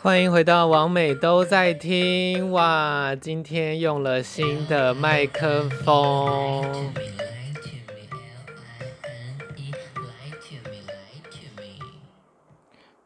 [0.00, 3.14] 欢迎回到王美都在听哇！
[3.14, 6.64] 今天用了新的麦克风。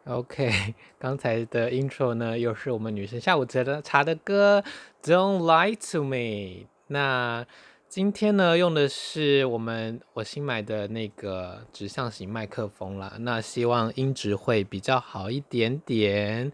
[0.04, 4.62] OK，刚才的 intro 呢，又是我们女生下午茶的茶的歌
[5.02, 6.68] ，Don't Lie to Me。
[6.88, 7.46] 那
[7.92, 13.16] 今天呢，用的是我们我新买的那个指向型麦克风啦。
[13.18, 16.50] 那希望音质会比较好一点点。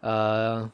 [0.00, 0.72] 呃，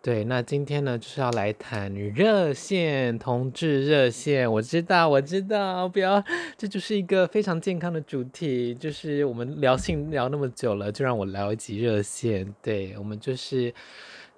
[0.00, 4.50] 对，那今天呢就是要来谈热线，同志热线。
[4.50, 6.24] 我知道，我知道，不要，
[6.56, 8.74] 这就是一个非常健康的主题。
[8.74, 12.54] 就是我们聊性聊那么久了，就让我聊一集热线。
[12.62, 13.74] 对，我们就是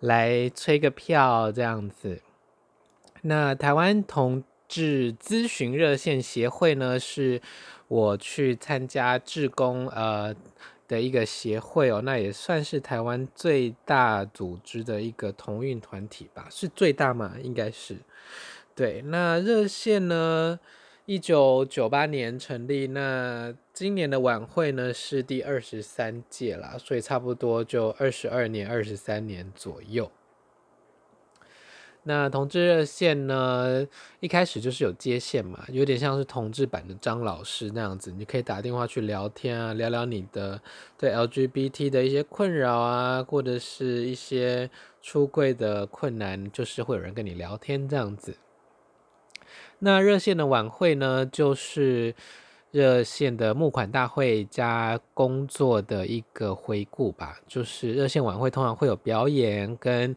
[0.00, 2.20] 来催个票这样子。
[3.22, 4.42] 那台湾同
[4.82, 7.40] 是咨询热线协会呢，是
[7.88, 10.34] 我去参加志工，呃。
[10.86, 17.36] 的一个协会哦，那也算是台湾最大组织的一个同运团体吧，是最大吗？
[17.42, 17.96] 应该是。
[18.74, 20.60] 对，那热线呢，
[21.06, 30.12] 一九九八年成立，那今年的晚会呢是第二十三届啦，所以差不多就二十二年、二十三年左右。
[32.06, 33.86] 那同志热线呢，
[34.20, 40.60] 一开始就是有接线嘛，有点像是同志版的张老师那样子，你可以打电话去聊天啊，聊聊你的
[40.98, 44.68] 对 LGBT 的一些困扰啊，或者是一些
[45.00, 48.36] 出柜的困难，就是会有人跟你聊天这样子。
[49.78, 52.14] 那热线的晚会呢，就是
[52.70, 60.14] 热线的募款大会加工作的一个回顾吧，就是热线晚会通常会有表演跟。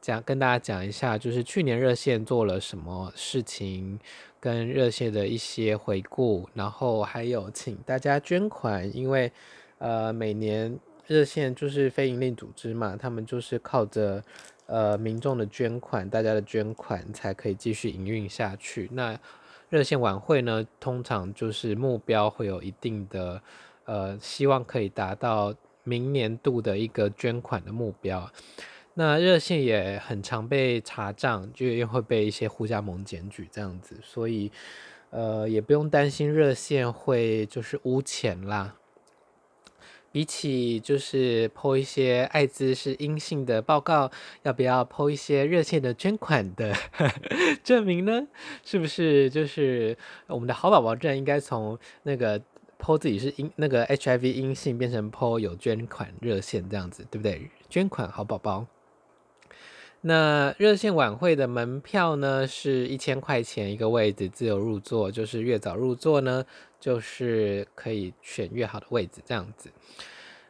[0.00, 4.00] 讲跟大家讲一下，就是去年热线做了什么事情，
[4.40, 9.30] 跟热线的一些回顾，然后还有请大家捐款，因为
[9.78, 14.22] 呃每年热线就是非营利组织嘛，他们就是靠着
[14.66, 18.88] 呃民众的捐款，大家的捐款才可以继续营运下去。
[18.92, 19.18] 那
[19.68, 23.40] 热线晚会呢，通常就是目标会有一定的
[23.84, 25.54] 呃希望可以达到
[25.84, 28.30] 明年度的一个捐款的目标。
[29.00, 34.52] 那热线也很常被查账，就又会被一些互加盟检举这样子，所以
[35.08, 38.76] 呃也不用担心热线会就是污钱啦。
[40.12, 44.10] 比起就是 po 一些艾滋是阴性的报告，
[44.42, 46.74] 要不要 po 一些热线的捐款的
[47.64, 48.26] 证明呢？
[48.62, 49.96] 是不是就是
[50.26, 52.38] 我们的好宝宝证应该从那个
[52.78, 57.48] po 自己是阴那个 HIV 阴性变成 po 有捐款热线这样子，对不对？
[57.70, 58.66] 捐款好宝宝。
[60.02, 66.42] 那热线晚会的门票呢，是一千块钱一个位置，自由入座，就是越早入座呢，
[66.80, 69.68] 就是可以选越好的位置这样子。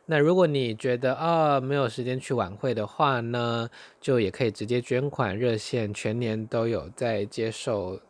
[0.06, 3.68] 那如果你觉得啊、没有时间去晚会的话呢，
[4.00, 5.36] 就也可以直接捐款。
[5.36, 8.00] 热线全年都有在接受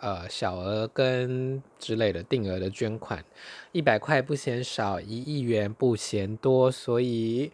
[0.00, 3.24] 呃小额跟之类的定额的捐款，
[3.72, 7.50] 一百块不嫌少，一亿元不嫌多，所以。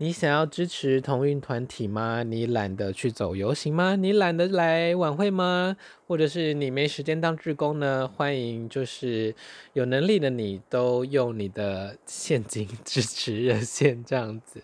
[0.00, 2.22] 你想要支持同运团体吗？
[2.22, 3.96] 你懒得去走游行吗？
[3.96, 5.76] 你懒得来晚会吗？
[6.06, 8.06] 或者是你没时间当志工呢？
[8.06, 9.34] 欢迎，就是
[9.72, 14.62] 有能力的你都用你的现金 支持热线这样子。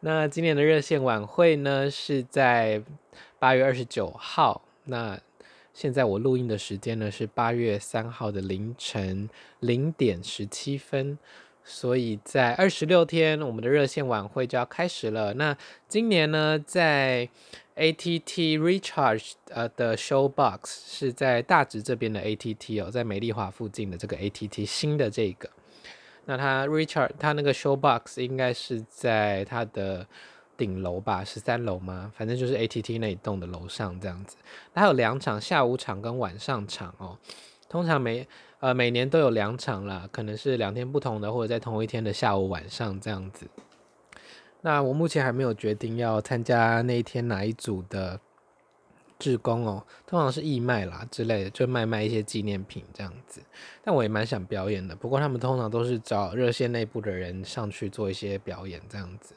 [0.00, 2.82] 那今年的热线晚会呢，是在
[3.38, 4.60] 八月二十九号。
[4.84, 5.18] 那
[5.72, 9.30] 现在我录音的时间呢，是八月三号的凌晨
[9.60, 11.18] 零点十七分。
[11.64, 15.34] 所以在二十六天，我们的热线晚会就要开始了。
[15.34, 15.56] 那
[15.88, 17.28] 今年呢，在
[17.76, 25.48] ATT Recharge 呃的 Showbox 是在大直这边的 ATT 哦，在美丽华附近的这个 ATT 新的这个。
[26.24, 30.06] 那它 Recharge 它那个 Showbox 应该是在它的
[30.56, 32.12] 顶楼吧，十三楼吗？
[32.14, 34.36] 反正就是 ATT 那一栋的楼上这样子。
[34.74, 37.18] 它有两场，下午场跟晚上场哦。
[37.68, 38.28] 通常每
[38.62, 43.48] 呃，每年都有两场啦，可能是两天不同的，或者在同一天的下午晚上这样子。
[44.60, 48.20] 那我目前还没有决定要参加那一天哪一组的
[49.18, 53.42] 志工哦，通常是义卖啦之类的，就卖卖一些纪念品这样子。
[53.82, 59.34] 但我也蛮想表演的，不过他们通常都是找热线内部的人上去做一些表演这样子。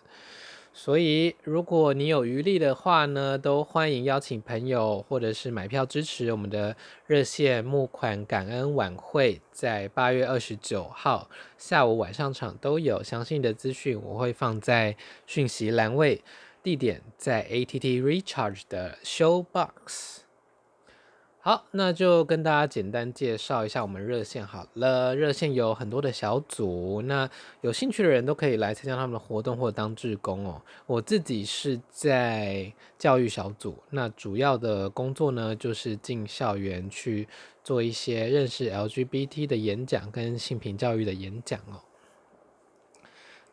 [0.78, 6.76] 所以，如果你有余力的话呢，都欢迎邀请朋友，或者是买票支持我们的
[7.08, 16.22] 热线募款感恩晚会，在八月二十九号下午晚上场都有详细的资讯，我会放在讯息栏位，
[16.62, 20.25] 地点在 ATT Recharge 的 Show Box。
[21.48, 25.16] 好，那就跟大家简单介绍一下我们热线好了。
[25.16, 27.30] 热线有很多的小组，那
[27.62, 30.60] 有兴趣的人都可以来参加他们的活动或者当志工哦。
[30.88, 37.28] 我自己是在教育小组，那主要的工作呢就是进校园去
[37.64, 41.78] 做一些认识 LGBT 的演讲跟性平教育的演讲哦。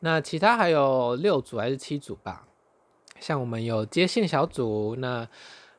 [0.00, 2.46] 那其他还有六组还是七组吧？
[3.20, 5.28] 像我们有接线小组，那。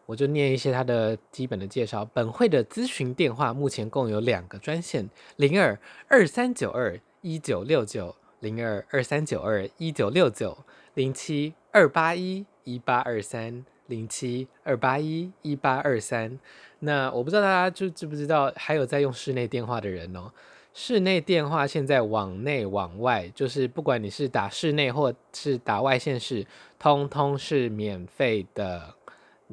[0.05, 2.03] 我就念一些它的基本的介绍。
[2.13, 10.57] 本会的咨询电话目前共有两个专线：零二二三九二一九六九、零二二三九二一九六九、
[10.93, 16.37] 零七二八一一八二三、零七二八一一八二三。
[16.79, 20.31] 那我不知道大家就知不知道，还有在用室内电话的人哦。
[20.73, 26.45] 室内电话现在往内往外，就是不管你是打室内或是打外线市，
[26.77, 28.95] 通通是免费的。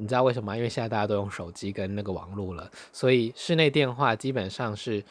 [0.01, 0.57] 你知道为什么？
[0.57, 5.03] 因为现在大家都用手机跟那个网络了，所以室内电话基本上是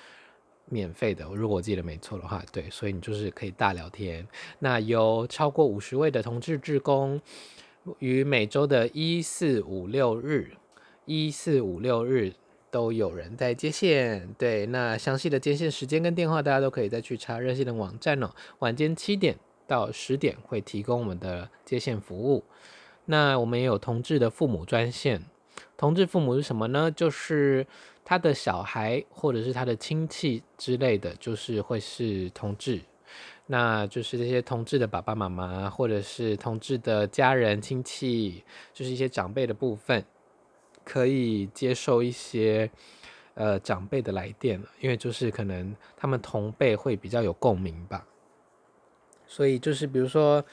[0.64, 1.24] 免费的。
[1.32, 4.26] 如果我记得没错的话，对，所以你就是可以大聊天。
[4.58, 7.20] 那有超过五十位的同志志工，
[8.00, 10.50] 于每周的一四五六日，
[11.04, 12.32] 一四五六日
[12.68, 14.28] 都有人在接线。
[14.36, 18.28] 对，那详细的接线时间跟电话，大家都可以再去查热线的网站哦。
[18.58, 19.38] 晚间七点
[19.68, 22.42] 到十点会提供我们的接线服务。
[23.06, 25.24] 那我们也有同志的父母专线，
[25.76, 26.88] 同志父母是什么呢？
[26.90, 27.66] 就是
[28.04, 32.80] 他的小孩或者是他的亲戚之类的，就是会是同志，
[33.46, 40.04] 那就是这些同志的爸爸妈妈或者是同志的家人亲戚，就是一些长辈的部分，
[40.84, 42.70] 可以接受一些
[43.34, 48.06] 呃长辈的来电，因为就是可能他们同辈会比较有共鸣吧，
[49.26, 50.44] 所以就是比如说。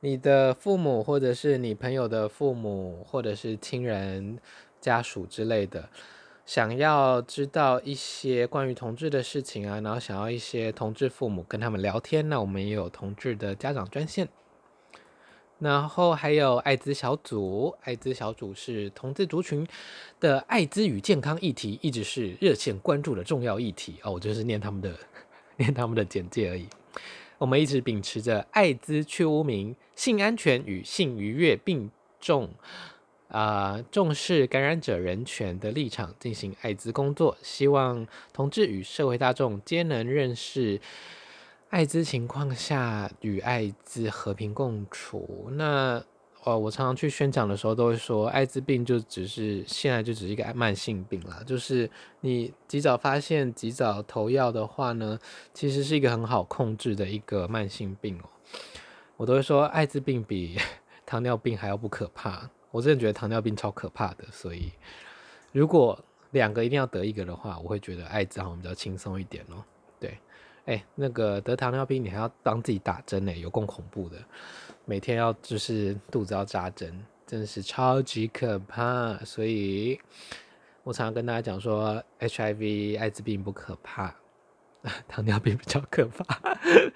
[0.00, 4.38] 你的父母，或者是你朋友的父母，或者是亲人、
[4.80, 5.88] 家属之类的，
[6.46, 14.28] 想要知道一些关于同志的事情啊，然后想要一些同志父母跟他们聊天，那我们也有同志的家长专线。
[15.58, 19.66] 然后还有艾滋小组，艾滋小组是同志族群
[20.20, 24.12] 的艾滋与健康议题，一直是热线关注的重要议题哦。
[24.12, 24.94] 我就是念他们的，
[25.58, 26.68] 念他们的简介而已。
[27.38, 31.90] 我们一直秉持着艾滋去污名、性安全与性愉悦并
[32.20, 32.50] 重
[33.28, 40.80] 啊、重视感染者人权的立场进行艾滋工作，希望同志与社会大众皆能认识
[41.70, 45.48] 艾滋情况下与艾滋和平共处。
[45.52, 46.04] 那。
[46.44, 51.90] 哦，我常常去宣讲的时候都会说，艾滋病就只是现在就只是一个慢性病啦，就是
[52.20, 55.18] 你及早发现、及早投药的话呢，
[55.52, 58.24] 其实是一个很好控制的一个慢性病哦。
[59.16, 60.56] 我都会说，艾滋病比
[61.04, 62.48] 糖尿病还要不可怕。
[62.70, 64.72] 我真的觉得糖尿病超可怕的，所以
[65.52, 65.98] 如果
[66.30, 69.64] 两个一定要得一个的话，我会觉得艾滋好像比较轻松一点哦。
[70.68, 74.18] 哎，那个得糖尿病你还要帮自己打针呢，有够恐怖的。
[74.84, 79.16] 每天要就是肚子要扎针，真的是超级可怕。
[79.24, 79.98] 所以
[80.82, 84.14] 我常常跟大家讲说，HIV 艾滋病不可怕，
[85.08, 86.38] 糖尿病比较可怕。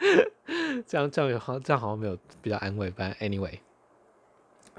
[0.87, 3.59] 这样这样有好，这样好像没有比较安慰吧？Anyway。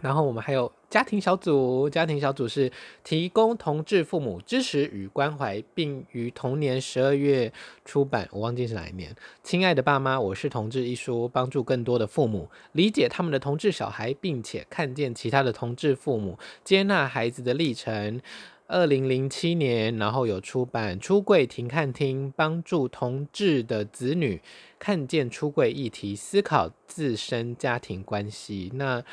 [0.01, 2.69] 然后我们还有家庭小组，家庭小组是
[3.05, 7.51] 提供同志父母支持与关怀，并于同年十二月
[7.85, 9.15] 出版，我忘记是哪一年。
[9.43, 18.19] 亲爱的爸妈，我是同志一书，帮助更多的父母理解他们的同志小孩，并且看见其他的同志父母接纳孩子的历程。
[18.67, 24.41] 二零零七年，然后有出版《出柜停看听》，帮助同志的子女
[24.79, 28.69] 看见出柜议题，思考自身家庭关系。
[28.75, 29.03] 那。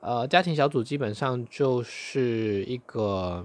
[0.00, 3.44] 呃，家庭小组基本上就是一个，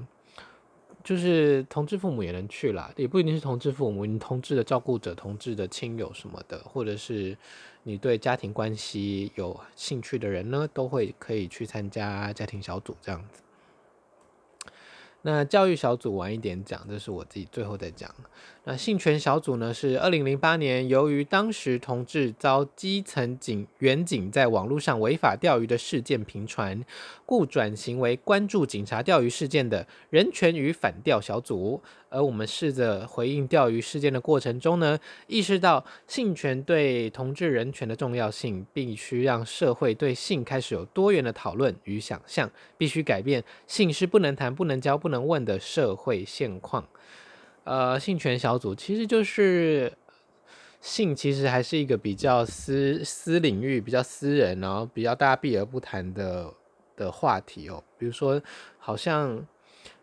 [1.03, 7.37] 就是同志父母也能去啦，也不一定是同志父母，你同志的照顾者、同志的亲友什么的，或者是
[7.83, 13.42] 你对家庭关系有兴趣的人呢，都会可以去参加家庭小组这样子。
[15.23, 18.13] 那教育小组晚一点讲，这是我自己最后再讲。
[18.65, 26.81] 那性权小组呢，是二零零八年，由于当时同志遭基层警员警在网络上违法钓鱼的事件频传，
[27.25, 31.81] 故转型为关注警察钓鱼事件的人权与反钓小组。
[32.09, 46.85] 而我们试着回应钓鱼事件的过程中呢，意识到性权对同志人权的重要性，必须让社会对性开始有多元的讨论与想象，必须改变性是不能谈、不能交、不能能问的社会现况。
[47.63, 49.93] 呃，性权小组其实就是
[50.81, 56.53] 性，其实还是一个比较私私领域、比较私人，然后比较大家避而不谈的
[56.97, 57.81] 的话题哦。
[57.97, 58.41] 比如说，
[58.77, 59.47] 好像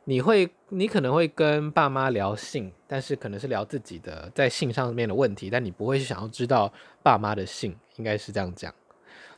[0.04, 8.72] 你会，你可能会跟爸妈聊性，但是可能是聊自己的在性上面的问题，但你不会想要知道爸妈的性，应该是这样讲。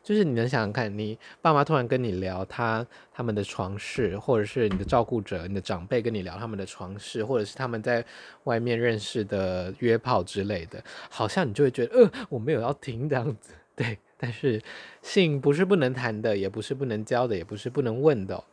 [0.02, 8.04] 就是你能想想看，你爸妈突然跟你聊他他们的床事，或者是你的照顾者、你的长辈跟你聊他们的床事，或者是他们在
[8.44, 13.98] 外面认识的约炮之类的，好像你就会觉得，呃，我没有要听这样子， 对。
[14.24, 14.62] 但是
[15.02, 18.44] 性不是不能谈的，也不是不能教的，也不是不能问的。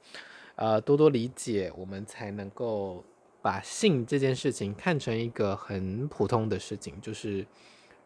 [0.56, 3.06] 呃，多多理解，我们才能够
[3.40, 7.00] 把性这件事情看成一个很普通的事情。
[7.00, 7.46] 就是，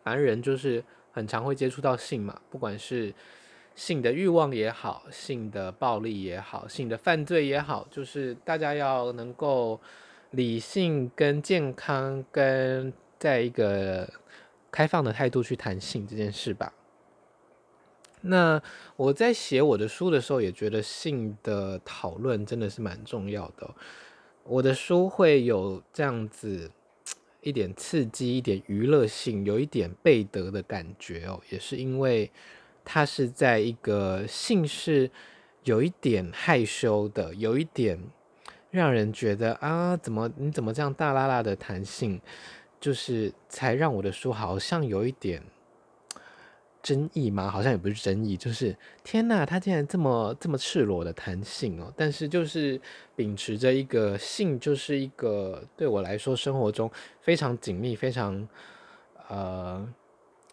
[0.04, 0.84] 反正人就是
[1.14, 3.14] 很常会接触到性嘛，不管是
[3.76, 9.80] 性的欲望也好，性的暴力也好，性的犯罪也好，就是大家要能够
[10.32, 14.12] 理性跟健康跟在一个
[14.70, 16.74] 开放的态度去谈性这件事吧。
[18.22, 18.62] 那
[18.96, 23.70] 我在写我的书的时候，也觉得性的讨论真的是蛮重要的。
[24.44, 26.72] 我的书会有这样子
[27.44, 32.32] 一点刺激、一点娱乐性、有一点贝德的感觉哦，也是因为
[32.84, 35.12] 他是在一个性是
[35.64, 38.00] 有一点害羞的，有一点
[38.72, 42.20] 让人觉得啊，怎么你怎么这样大拉拉的弹性，
[42.80, 45.44] 就是才让我的书好像有一点。
[46.84, 47.50] 争议吗？
[47.50, 48.76] 好像也不是争议，就是
[49.06, 51.92] 天哪，他竟然这么这么赤裸的谈性哦！
[51.96, 52.80] 但是就是
[53.16, 58.46] 秉持着一个性，就是一个对我来说生活中非常紧密、非常
[59.30, 59.88] 呃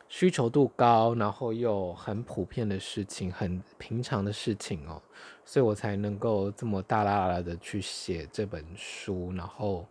[0.09, 5.03] 需求度高，然后又很普遍的事情，很平常的事情哦，
[5.45, 9.85] 所以我才能够这么大剌剌的去写这本书，然后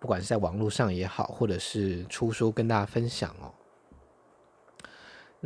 [0.00, 3.54] 不管是在网络上也好，或者是出书跟大家分享哦。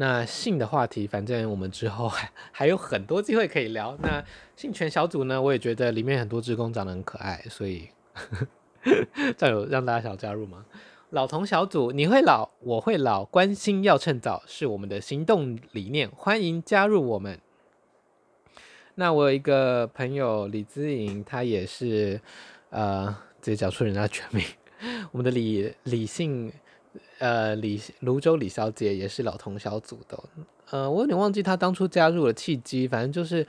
[0.00, 3.98] 那性的话题，反正我们之后 还还有很多机会可以聊。
[4.00, 4.24] 那
[4.54, 7.88] 性权小组呢，我也觉得里面很多职工长得很可爱，所以
[9.36, 10.64] 这有让大家想加入吗？
[11.10, 17.40] 老同小组，你会老，我会老，关心要趁早，是我们的行动理念，欢迎加入我们。
[18.94, 22.20] 那我有一个朋友李姿颖，她也是
[22.70, 23.06] 呃，
[23.42, 24.44] 直接讲出人家全名，
[25.10, 26.52] 我们的李李姓。
[27.18, 30.22] 呃，李泸州李小姐也是老同小组的，
[30.70, 33.46] 呃，我有点忘记她当初加入的契机，反正就是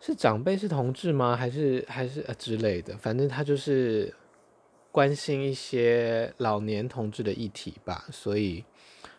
[0.00, 1.34] 是长辈是同志吗？
[1.34, 4.14] 还是还是呃之类的，反正她就是
[4.92, 8.04] 关心一些老年同志的议题吧。
[8.12, 8.64] 所以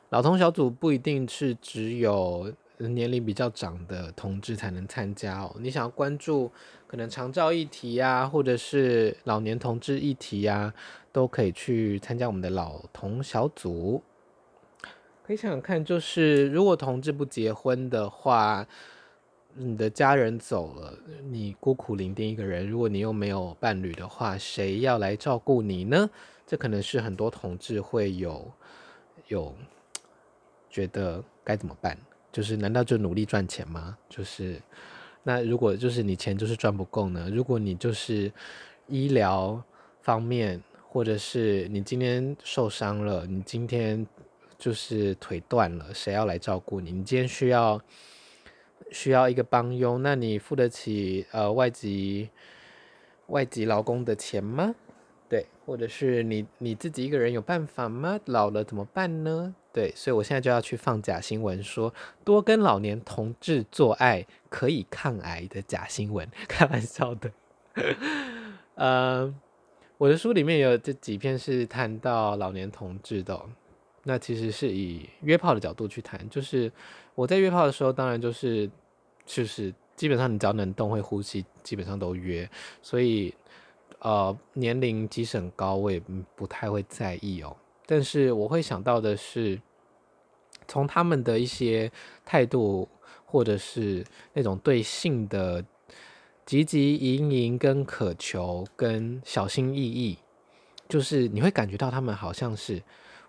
[0.10, 5.56] 老同小组不一定是只有年龄比较长的同志才能参加哦。
[5.60, 6.52] 你想要关注
[6.88, 10.74] 可能长照议题呀，或者是老年同志议题呀。
[11.16, 14.04] 都可以去参加我们的老同小组，
[15.26, 18.68] 可以想想看，就是如果同志不结婚的话，
[19.54, 20.94] 你的家人走了，
[21.24, 26.10] 你孤苦伶仃一个人，如果你又没有伴侣的话，谁要来照顾你呢？
[26.46, 28.52] 这可能是很多同志会有
[29.30, 29.56] 有
[30.70, 31.98] 觉得该怎么办？
[32.30, 33.98] 就是难道就努力赚钱吗？
[34.10, 34.62] 就是
[35.24, 37.30] 那如果就是你钱就是赚不够呢？
[37.32, 38.30] 如果你就是
[38.88, 39.64] 医疗
[40.02, 40.62] 方面。
[40.96, 44.08] 或者是你今天受伤了，你今天
[44.58, 46.94] 就是腿断了，谁要来照顾你？
[46.94, 47.82] 你今天需要
[48.92, 52.30] 需要一个帮佣，那你付得起呃外籍
[53.28, 54.74] 外籍劳工的钱吗？
[55.28, 58.18] 对，或者是你你自己一个人有办法吗？
[58.28, 59.54] 老了怎么办呢？
[59.74, 67.30] 对，所以我现在就要去放假新闻，说多跟老年同志做爱可以抗癌的假新闻， 开玩笑的，
[68.76, 69.36] 嗯。
[69.98, 73.40] 我的书里面有这几篇是谈到老年同志的，
[74.04, 76.70] 那其实是以约炮的角度去谈，就是
[77.16, 78.70] 我在约炮的时候，当然就是
[79.26, 82.50] 就是基本上你只要能动会呼吸，基本上都约，
[82.82, 83.34] 所以
[84.00, 86.02] 呃年龄即使很高，我也
[86.36, 87.56] 不太会在意哦。
[87.86, 89.58] 但是我会想到的是，
[90.68, 91.90] 从他们的一些
[92.26, 92.90] 态度，
[93.26, 95.64] 或者是那种对性的。
[96.46, 100.18] 汲汲营营、跟渴求、跟小心翼翼，
[100.88, 102.82] 就是你会感觉到他们好像是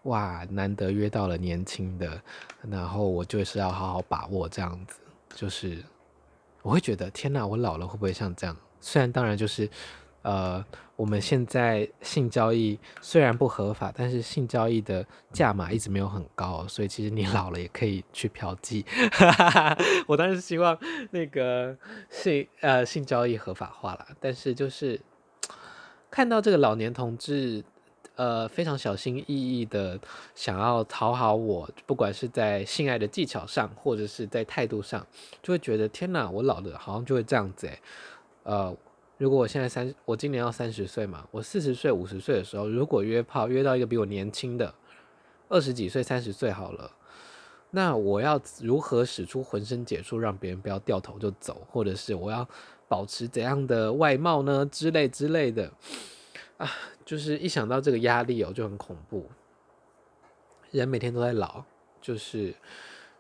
[0.03, 2.21] 哇，难得约到了年轻的，
[2.69, 4.99] 然后我就是要好好把握这样子。
[5.35, 5.83] 就是
[6.63, 8.57] 我会觉得天哪，我老了会不会像这样？
[8.81, 9.69] 虽然当然就是。
[10.27, 10.65] 呃，
[10.97, 18.85] 我们现在性交易虽然不合法，但是性交易的价码一直没有很高，所以其实你 老了也可以去嫖妓。
[20.09, 20.77] 我当然是希望
[21.13, 21.77] 那个
[22.11, 25.01] 性呃性交易合法化了，但是就是
[26.11, 27.63] 看到这个老年同志
[28.17, 29.97] 呃非常小心翼翼的
[30.35, 35.07] 想要讨好我，不管是在性爱的技巧上，或者是在态度上，
[35.41, 37.79] 就会觉得天哪，我老了好像就会这样子诶。
[38.43, 38.77] 呃。
[39.19, 44.75] 如果我现在三，我今年要三十岁嘛，我四十岁、五十岁的时候，如果约炮约到一个比我年轻的
[45.49, 46.93] 二十几岁、三十岁好了，
[47.71, 52.47] 那我要如何使出浑身解数让别人不要掉头就走，或者是我要
[52.89, 54.67] 保持怎样的外貌呢？
[54.67, 55.73] 之类之类的
[56.59, 56.71] 啊，
[57.03, 59.31] 就是一想到这个压力哦，就很恐怖。
[60.73, 61.65] 人每天都在老，
[62.03, 62.55] 就是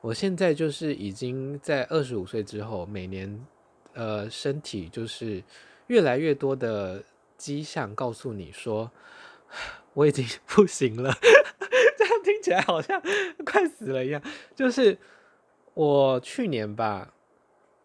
[0.02, 3.46] 我现在就是已经在二十五岁之后，每年
[3.94, 5.42] 呃身体就是。
[5.88, 7.02] 越来越多的
[7.36, 8.90] 迹象告诉你说，
[9.94, 11.12] 我已经 不行了。
[11.98, 13.00] 这样听起来好像
[13.44, 14.22] 快死了一样。
[14.54, 14.98] 就是
[15.74, 17.12] 我去年吧，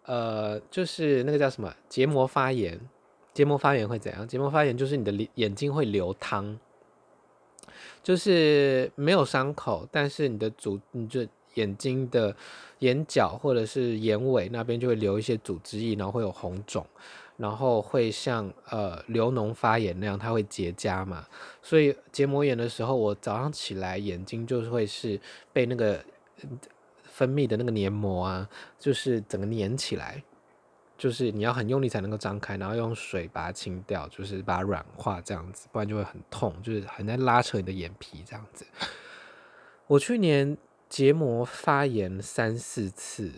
[0.06, 2.80] 呃，就是那个叫什么结膜发炎。
[3.34, 4.28] 结膜发炎会怎样？
[4.28, 6.60] 结膜发炎就是你的眼睛会流汤，
[8.04, 12.36] 就是没有伤口，但是你的组，你就眼睛的
[12.80, 16.86] 眼角或者是眼尾那边就会流一些组织液，然后会有红肿。
[17.38, 21.26] 然后会像呃流脓发炎那样，它会结痂嘛，
[21.62, 25.20] 所以结膜炎的时候，我早上起来眼睛就会是
[25.52, 26.04] 被那个
[27.04, 30.24] 分泌的那个黏膜啊，就是整个粘起来，
[30.98, 38.66] 就是你要很用力才能够张开，然后用水把它清掉，就是把它软化这样子，不然就会很痛，就是很在拉扯你的眼皮这样子。
[39.88, 40.58] 我去年
[40.88, 43.32] 结膜发炎三四次，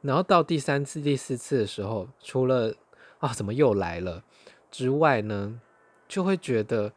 [0.00, 2.74] 然后到第三次、第四次的时候，除了
[3.20, 4.24] 啊、怎么又来了？
[4.70, 5.60] 之外呢，
[6.08, 6.92] 就会觉得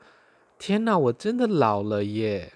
[0.58, 2.53] 天哪，我真的老了耶！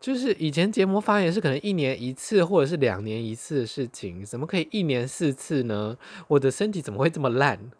[0.00, 5.96] 就是以前结膜发炎是可能一年一次或者是两年一次的事情，怎么可以一年四次呢？
[6.28, 7.70] 我的身体怎么会这么烂？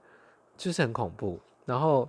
[0.56, 1.40] 就是很恐怖。
[1.66, 2.08] 然后，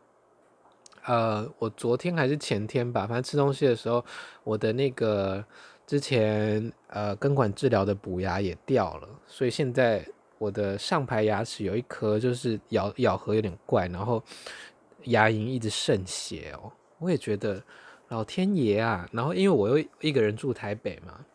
[1.05, 4.05] 呃，我昨天还是前天吧，反正吃东西的时候，
[4.43, 5.43] 我的那个
[5.87, 10.07] 之前呃根管治疗的补牙也掉了，所以现在。
[10.43, 14.21] 我的上排牙齿有一颗，就是咬咬合有点怪，然后
[15.05, 16.69] 牙龈一直渗血哦。
[16.99, 17.63] 我也觉得
[18.09, 19.07] 老天爷啊！
[19.13, 21.25] 然后因为我又一个人住台北嘛，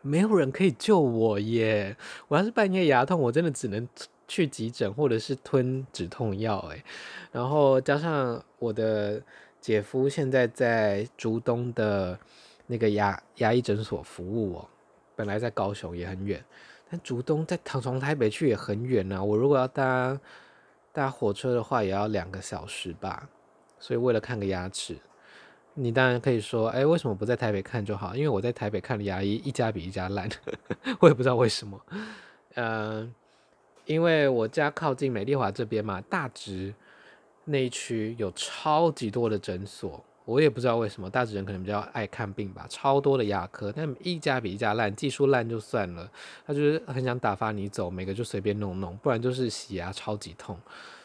[0.00, 1.94] 没有人可以救我耶。
[2.28, 3.86] 我要是半夜牙痛，我真的只能
[4.26, 6.82] 去急诊或者是吞止痛药哎。
[7.32, 9.22] 然后加上我的
[9.60, 12.18] 姐夫现在在竹东的
[12.66, 14.68] 那个牙牙医诊所服务哦，
[15.14, 16.42] 本来在高雄也很远。
[16.88, 20.20] 但竹东在从台北去也很远、啊，我如果要搭
[20.92, 23.28] 搭火车的话，也要两个小时吧。
[23.78, 24.96] 所以为了看个牙齿，
[25.74, 28.14] 你当然可以说，哎，为什么不在台北看就好？
[28.14, 30.28] 因为我在台北看的牙医一家比一家烂，
[31.00, 31.80] 我也不知道为什么。
[32.54, 33.14] 嗯、呃，
[33.84, 36.72] 因为我家靠近美丽华这边嘛，大直
[37.44, 40.02] 那一区有超级多的诊所。
[40.26, 46.10] 我也不知道为什么大直人可能比较爱看病吧，超多的牙科，但一家比一家烂，技术烂就算了，
[46.44, 50.58] 他就是很想打发你走，每个就随便弄弄，不然就是洗牙超级痛，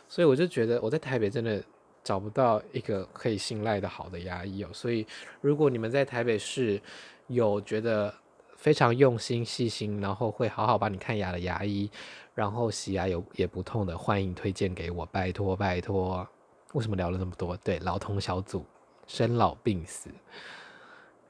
[0.09, 1.63] 所以我就觉得我在台北真的
[2.03, 5.05] 找不到一个可以信赖的好的牙医哦，所以
[5.39, 6.81] 如果你们在台北市
[7.27, 8.11] 有觉得
[8.57, 11.89] 非常用心细心，然后会好好帮你看牙的牙医，
[12.33, 16.27] 然后洗牙有也不痛的，欢迎推荐给我，拜托拜托。
[16.73, 17.55] 为什么聊了那么多？
[17.57, 18.65] 对，老同小组。
[19.13, 20.09] 生老病死，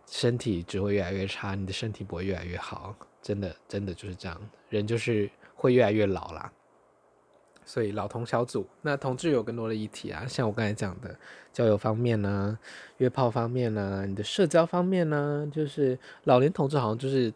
[0.06, 4.40] 身体只会越来越差，你的身体不会越来越好，真的，真的就是这样，
[4.70, 6.54] 人就是会越来越老啦。
[7.66, 11.18] 所以老同小组，那同志有更多的议题啊，像我刚才讲的
[11.52, 12.56] 交友方面呢、
[12.98, 17.34] 约炮方面呢、你的社交方面呢、就是老年同志好像就是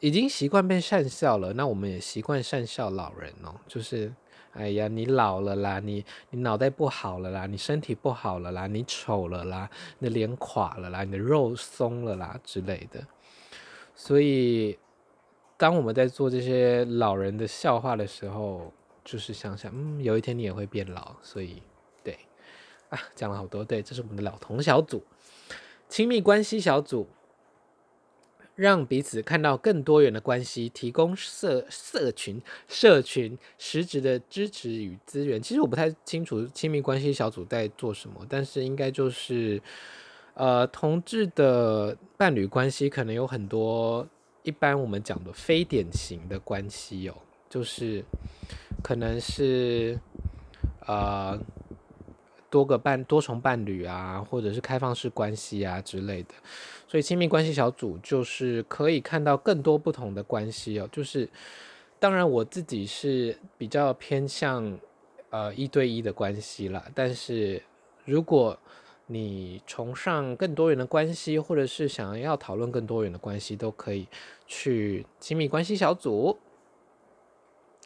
[0.00, 4.12] 已经习惯被善笑了，那我们也习惯善笑老人哦，就是。
[4.52, 13.06] 哎呀，你老了啦，你你脑袋不好了啦，你身体不好了啦，你丑了啦，你的脸垮了啦，你的肉松了啦之类的。
[13.94, 14.78] 所以，
[15.56, 18.72] 当我们在做这些老人的笑话的时候，
[19.04, 21.16] 就是想想，嗯，有一天你也会变老。
[21.22, 21.62] 所以，
[22.04, 22.18] 对，
[22.90, 25.02] 啊，讲了好多，对，这是我们的老同小组，
[25.88, 27.08] 亲密关系小组。
[28.54, 35.40] 让彼此看到更多元的关系，提供社社群社群实质的支持与资源。
[35.40, 39.60] 其实我不太清楚亲密关系小组在做什么，但是应该就是，
[40.34, 44.06] 呃，同志的伴侣关系可能有很多，
[44.42, 47.14] 一般我们讲的非典型的关系哦，
[47.48, 48.04] 就是
[48.82, 49.98] 可能是，
[50.86, 51.40] 呃。
[52.52, 56.34] 多个伴多重伴侣啊，或者是开放式关系啊之类的，
[56.86, 60.86] 所以亲密关系小组就是可以看到更多不同的关系哦。
[60.92, 61.26] 就是
[61.98, 64.78] 当然我自己是比较偏向
[65.30, 67.62] 呃一对一的关系啦，但是
[68.04, 68.58] 如果
[69.06, 74.06] 你崇尚更多元的关系，或者是想要讨论更多元的关系，都可以
[74.46, 76.36] 去亲密关系小组。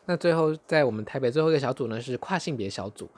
[0.06, 3.08] 那最后在我们台北最后一个小组呢是跨性别小组。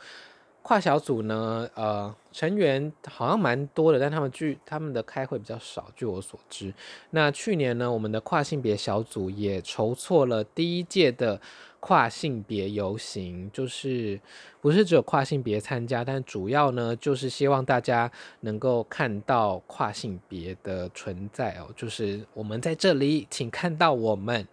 [0.68, 6.74] 跨小组呢，呃，成员好像蛮多的，但他们据他们的开会比较少，据我所知。
[7.08, 11.40] 那去年呢，我们的跨性别小组也筹措了第一届的
[11.80, 14.20] 跨性别游行，就是
[14.60, 24.46] 不是只有跨性别参加，但主要呢就是希望大家能够看到跨性别的存在哦，就是我们在这里，请看到我们。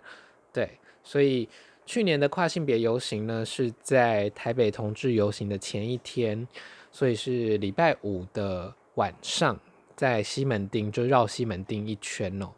[0.53, 1.49] 对，所以。
[1.85, 6.47] 去年的跨性别游行呢，是在台北同志游行的前一天，
[6.91, 9.59] 所以是礼拜五的晚上，
[9.95, 12.49] 在西门町就绕西门町一圈哦。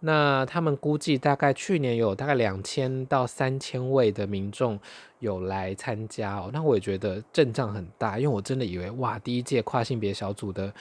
[0.00, 4.78] 那他们估计大概去年有大概两千到三千位的民众
[5.18, 6.50] 有来参加哦。
[6.52, 10.72] 那我也觉得阵仗很大，因为我真的以为哇，第一届跨性别小组的。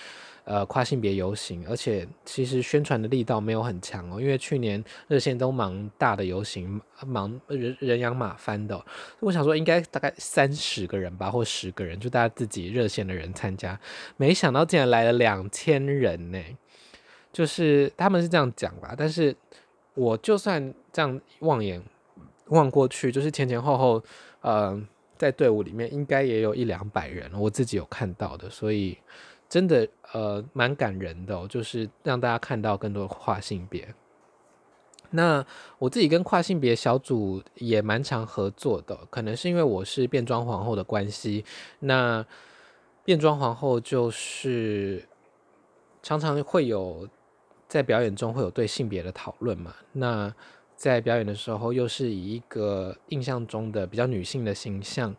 [0.47, 8.79] 呃，跨性别游行，而且其实宣传的力道没有很强哦，因为去年热线都忙大的游行，忙人人仰马翻的。
[9.21, 13.79] 我想说应该大概三十个人吧，或十个人，就大家自己热线的人参加，
[14.17, 16.39] 没想到竟然来了两千人呢。
[17.35, 19.35] 就是他们是这样讲吧，但是
[19.93, 21.83] 我就算这样望眼
[22.47, 24.03] 望过去，就是前前后后，
[24.39, 24.81] 呃，
[25.17, 28.97] 在队伍里面应该也有一两百人，我自己有看到的，所以。
[29.47, 33.87] 真的呃蛮感人的，就是让大家看到更多跨性别。
[35.11, 35.45] 那
[35.77, 41.45] 我自己跟跨性别小组也蛮常合作的，可能是因为我是变装皇后的关系。
[41.79, 42.25] 那
[43.05, 45.07] 变装皇后就是
[46.01, 47.07] 常常会有
[47.67, 49.73] 在表演中会有对性别的讨论嘛。
[49.93, 50.33] 那
[50.75, 55.15] 在表演的时候，又是以一个印象中的比较女性的形象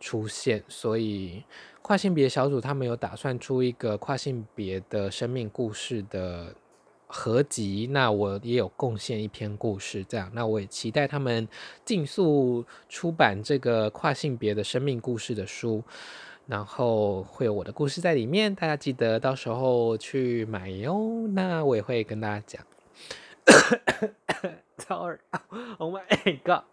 [0.00, 1.44] 出现，所以。
[1.82, 6.52] 跨性别小组他们有打算出一个跨性别的生命故事的
[7.06, 11.46] 合集，那我也有贡献一篇故事，这样，那我也期待他们
[11.84, 15.82] 尽速出版这个跨性别的生命故事的书，
[16.46, 21.26] 然后会有我的故事在里面，大家记得到时候去买哟。
[21.28, 22.62] 那我也会跟大家讲。
[24.78, 26.64] Sorry，Oh my God，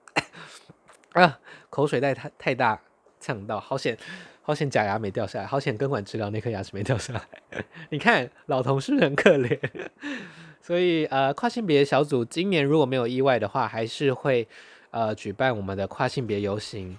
[1.13, 2.81] 啊，口水带太太大，
[3.19, 3.97] 呛到，好险。
[4.45, 7.63] 好险假牙没掉下来，好险根管治疗那颗牙齿没掉下来。
[7.89, 9.57] 你看老同事很可怜，
[10.61, 14.47] 所以呃跨性别小组今年如果没有意外的话，还是会
[14.91, 16.97] 呃举办我们的跨性别游行。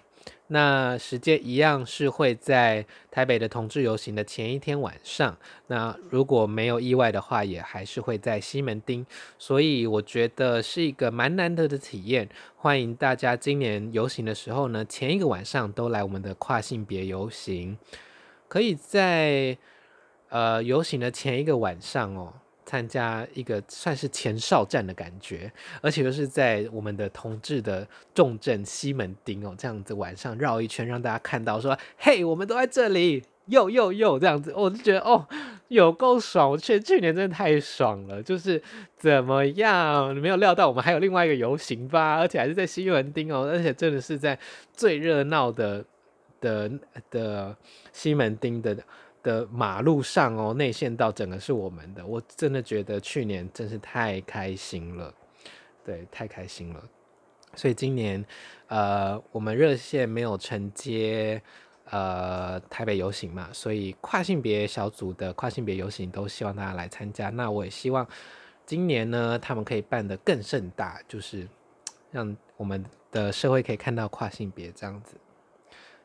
[0.49, 5.37] 那时间一样是会在台北的同志游行的前一天晚上。
[5.69, 9.07] 那如果没有意外的话，也还是会在西门町。
[9.39, 12.29] 所以我觉得是一个蛮难得的体验。
[12.57, 17.79] 欢迎大家今年游行的时候呢，前一个晚上都来我们的跨性别游行。
[18.47, 19.57] 可以在
[20.29, 22.35] 呃游行的前一个晚上哦。
[22.67, 35.27] 参加一个算是前哨战的感觉，而且又是在我们的同志的重镇西门町哦，这样子晚上绕一圈，让大家看到说，嘿，我们都在这里，又又又这样子，我就觉得哦，
[35.69, 36.51] 有够爽！
[36.51, 38.63] 我去去年真的太爽了，就是
[38.97, 44.39] 怎么样，你没有料到我们还有另外一个游行吧，而且还是在西门町哦，而且真的是在
[44.73, 45.85] 最热闹的
[46.41, 46.71] 的
[47.11, 47.57] 的
[47.93, 48.77] 西门町的。
[49.25, 55.13] 的马路上哦，内线道整个是我们的，我真的觉得去年真是太开心了，
[55.85, 56.81] 对，太开心了。
[57.57, 58.25] 所以今年，
[58.69, 61.43] 呃，我们热线没有承接
[61.91, 67.31] 呃台北游行嘛，所以跨性别小组的跨性别游行都希望大家来参加。
[67.31, 68.07] 那我也希望
[68.67, 71.49] 今年呢，他们可以办得更盛大，就是
[72.11, 75.15] 让我们的社会可以看到跨性别这样子。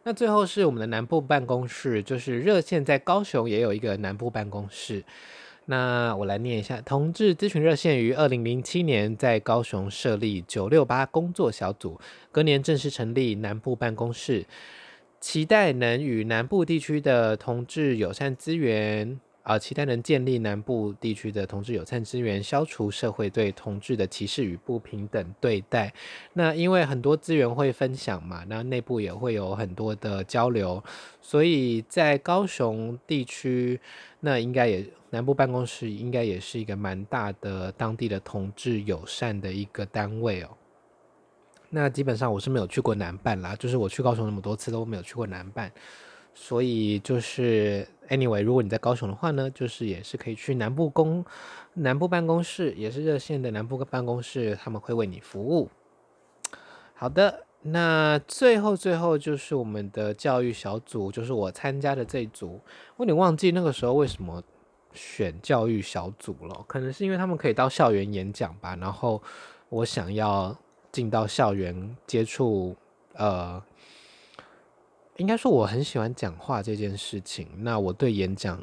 [0.03, 5.03] 那最后是我们的南部办公室，就是热线在高雄也有一个南部办公室。
[5.65, 11.99] 那我来念一下，同志咨询热线于二零零七年在高雄设立九六八工作小组，
[12.31, 14.45] 隔年正式成立南部办公室，
[15.19, 19.19] 期待能与南部地区的同志友善资源。
[19.43, 25.91] 啊，期待能建立南部地区的同志友善资源，消除社会对同志的歧视与不平等对待。
[26.33, 30.83] 那因为很多资源会分享嘛，那内部也会有很多的交流，
[31.21, 33.79] 所以在高雄地区，
[34.19, 40.49] 那应该也南部办公室应该也是一个蛮大的当地的同志友善的一个单位哦。
[41.71, 45.71] 那基本上我是没有去过南办啦，就是我去高雄那么多次都没有去过南办。
[46.35, 51.23] 所以就是 anyway，如果你在高雄的话呢，就是也是可以去南部公
[51.75, 55.69] 南部办公室，也是热线的南部办公室，他们会为你服务。
[56.93, 62.59] 好的，那最后最后就是我们的教育小组，就是我参加的这一组，
[62.97, 64.43] 我有点忘记那个时候为什么
[64.93, 69.21] 选教育小组了，可能是因为他们可以到校园演讲吧，然后
[69.69, 70.55] 我想要
[70.91, 72.75] 进到校园接触，
[73.13, 73.61] 呃，
[75.19, 77.47] 应该说我很喜欢讲话这件事情。
[77.57, 78.57] 那我对演讲，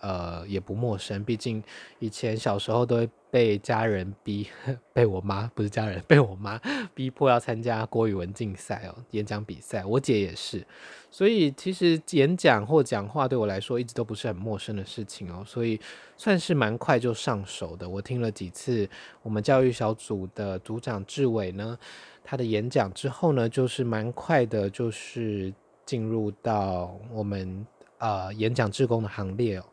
[0.00, 1.62] 呃，也不陌生，毕竟
[1.98, 4.46] 以前小时候都会被家人逼，
[4.92, 6.60] 被我妈不是家人， 被我妈
[6.94, 9.86] 逼迫要参加国语文竞赛哦，演讲比赛。
[9.86, 10.66] 我姐也是，
[11.10, 15.80] 所以其实演讲或讲话对我来说一直都不是很陌生的事情哦，所以
[16.18, 17.88] 算是蛮快就上手的。
[17.88, 18.86] 我听了几次
[19.22, 21.78] 我们教育小组的组长志伟呢，
[22.22, 25.52] 他的演讲之后呢，就是蛮快的，就是
[25.86, 27.66] 进入到我们。
[27.98, 29.64] 呃，演讲志工的行列哦。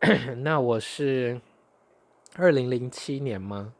[0.38, 1.40] 那我是
[2.34, 3.72] 二零零七年吗？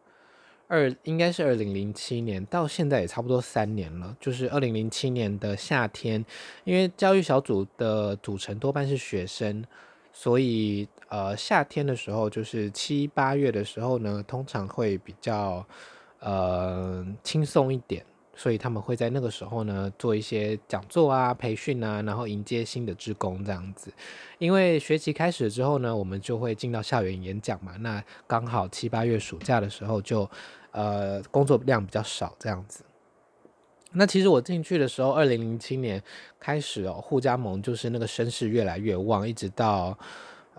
[0.69, 4.17] 二应该是二零零七年，到现在也差不多三年了。
[4.21, 6.25] 就是二零零七年的夏天，
[6.63, 9.65] 因为教育小组的组成多半是学生，
[10.13, 15.67] 所以呃夏天的时候，就是七八月的时候呢，通常会比较
[16.21, 18.07] 呃轻松一点。
[18.35, 23.93] 所以他们会在那个时候呢，做一些讲座啊、培训啊，然后迎接新的职工这样子。
[24.39, 27.77] 因为学期开始之后呢，我们就会进到校园演讲嘛。
[27.81, 30.29] 那刚好七八月暑假的时候就，
[30.71, 32.83] 呃，工作量比较少这样子。
[33.93, 36.03] 那其实我进去的时候，二零零七年
[36.39, 39.99] 开始哦，互加盟就是那个声势越来越旺，一直到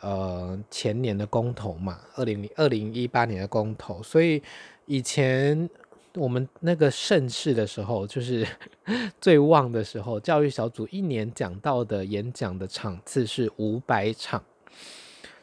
[0.01, 4.03] 呃前年的公投嘛，二零零二零一八年的公投。
[4.03, 4.43] 所以
[4.85, 5.67] 以前。
[6.15, 8.45] 我们那个盛世的时候，就是
[9.21, 14.43] 最旺的时候，教育小组一年讲到的演讲的场次是五百场，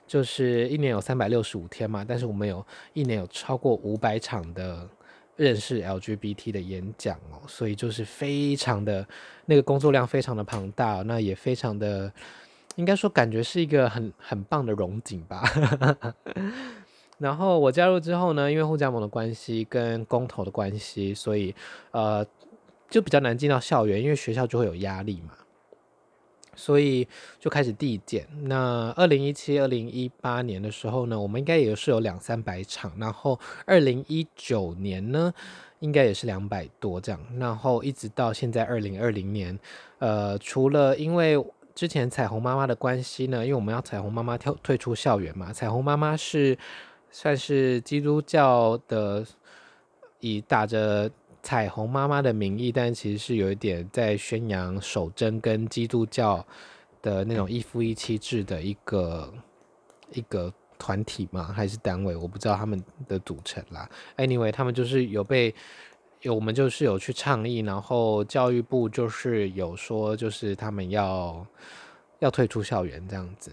[0.07, 4.87] 就是一年有三百六十五天嘛，但是我们有一年有超过五百场的
[5.37, 9.07] 认识 LGBT 的演讲哦，所以就是非常的
[9.47, 12.13] 那个工作量非常的庞大，那也非常的
[12.77, 15.43] 应该说感觉是一个很很棒的荣景吧。
[17.19, 21.53] 然后我加入之后呢，因为护家盟的关系跟公投的关系，所以
[21.91, 22.25] 呃
[22.89, 25.33] 就比较难进到校园，因为学校就会有压力嘛，
[26.55, 27.09] 所以
[27.41, 28.25] 就开始递减。
[28.45, 35.35] 那二零一七、二零一八年的时候呢，我们应该也是有两三百场，然后二零一九年呢，
[35.81, 39.59] 应该也是两百多这样，然后一直到现在二零二零年，
[39.99, 46.57] 呃，除了因为之前彩虹妈妈的关系呢，因为我们要彩虹妈妈跳退出校园嘛，彩虹妈妈是。
[47.11, 49.25] 算是基督教的，
[50.21, 51.11] 以打着
[51.42, 56.44] 彩虹妈妈的名义，但其实是有一点在宣扬守贞跟基督教
[57.01, 59.33] 的那种一夫一妻制的一个
[60.12, 62.14] 一个团体嘛，还是单位？
[62.14, 63.88] 我不知道他们的组成啦。
[64.16, 65.55] Anyway，他们就是有被
[66.23, 71.47] 有我们就是有去倡议，然后教育部就是有说，就是他们要
[72.18, 73.53] 要退出校园这样子。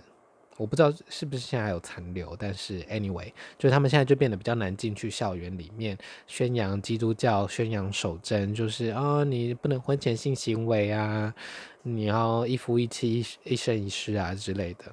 [0.57, 11.35] 我不知道是不是现在还有残留，但是 anyway，就是他们现在就变得比较难进去校园里面宣扬基督教、宣扬守贞，就是啊、你不能婚前性行为啊，
[11.83, 14.85] 你要一夫一妻、一生一世啊之类的。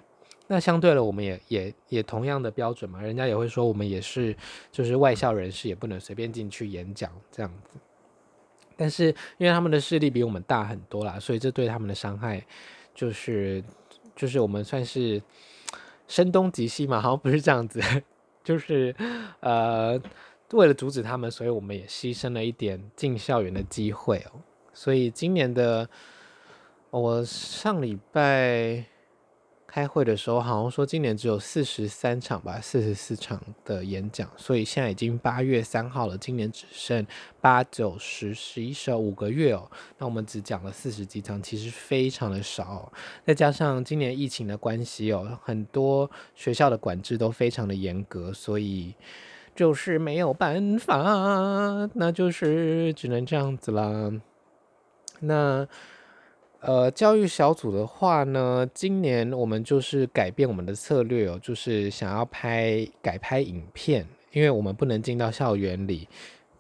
[0.49, 4.37] 那相对了，我们也也也同样的标准嘛，人家也会说我们也是，
[4.73, 7.79] 就是外校人士也不能随便进去演讲这样子。
[8.77, 12.45] 但是因为他们的势力比我们大很多啦，所以这对他们的伤害
[12.93, 13.63] 就是
[14.17, 15.23] 就是我们算是。
[16.13, 17.81] 声东击西嘛，好像不是这样子，
[18.45, 18.95] 就是
[19.41, 19.99] 呃，
[20.53, 24.41] 为了阻止他们，所以我们也牺牲了一点进校园的机会哦。
[24.75, 25.89] 所以今年的
[26.91, 28.92] 我上礼拜。
[29.73, 37.07] 开会的时候好像说今年只有四十三场吧，四十四场的演讲，所以现在已经八月三号了，今年只剩
[37.41, 39.67] 八九十十一十二五个月哦。
[39.97, 42.93] 那我们只讲了四十几场，其实非常的少。
[43.25, 48.95] 再加上今年疫情的关系哦，很多学校的管制都非常的严格，所以
[49.57, 54.13] 就是没有办法，那就是只能这样子啦。
[55.21, 55.67] 那。
[56.65, 66.07] 呃，教育小组的话呢，今年我们就是改变我们的策略哦，就是想要拍改拍影片，因为我们不能进到校园里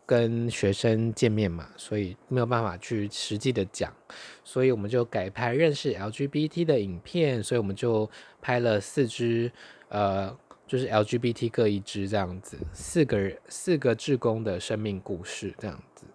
[0.04, 3.94] 跟学生见面嘛，所以没有办法去实际的讲，
[4.42, 8.10] 所以我们就改拍认识 LGBT 的影片，所以我们就
[8.40, 9.52] 拍了四支，
[9.88, 10.36] 呃，
[10.66, 16.06] 就是 LGBT 各一支这样子，四个四个志工的生命故事这样子。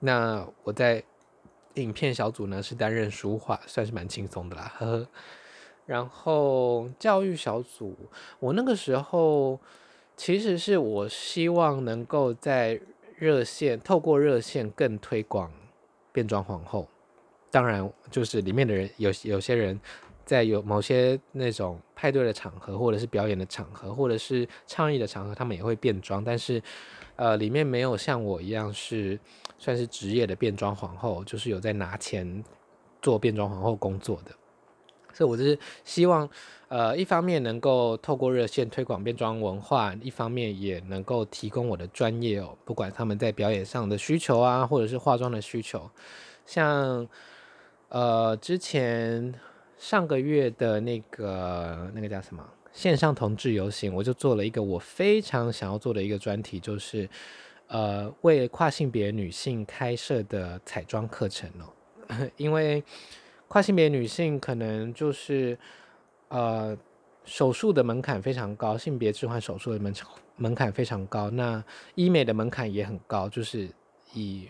[0.00, 1.00] 那我在。
[1.76, 5.08] 影片小组呢是担任书画，算是蛮轻松的啦，呵呵。
[5.86, 7.96] 然后教育小组，
[8.40, 9.58] 我那个时候
[10.16, 12.80] 其实是我希望能够在
[13.16, 15.52] 热线透过热线更推广
[16.12, 16.88] 变装皇后。
[17.52, 19.80] 当然，就是里面的人有有些人
[20.26, 26.60] 在有某些那种派对的场合，或者是表演的场合，或者是倡议的场合，他们也会变装，但是
[27.14, 29.18] 呃，里面没有像我一样是
[29.56, 32.44] 算是职业的变装皇后，就是有在拿钱
[33.00, 34.32] 做变装皇后工作的。
[35.14, 36.28] 所以，我就是希望，
[36.68, 45.88] 呃，一方面能够透过热线推广变装文化，一方面也能够提供我的专业哦，不管他们在表演上的需求啊，或者是化妆的需求，
[46.44, 47.08] 像，
[47.88, 49.32] 呃，之前
[49.86, 57.08] 上个月的那个那个叫什么线上同志游行，我就做了一个我非常想要做的一个专题，就是，
[57.68, 62.82] 呃，为跨性别女性开设的彩妆课程哦， 因为。
[63.48, 65.56] 跨性别女性可能就是，
[66.30, 66.76] 呃，
[67.24, 69.94] 手术的门槛非常高，性别置换手术的门
[70.34, 71.62] 门槛非常高，那
[71.94, 73.68] 医美的门槛也很高，就是
[74.14, 74.48] 以